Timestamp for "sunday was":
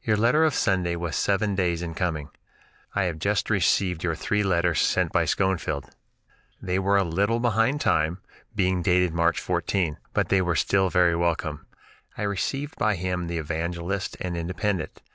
0.54-1.14